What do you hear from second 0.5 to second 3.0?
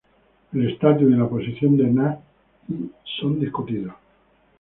El estatus y la posición de Nath Í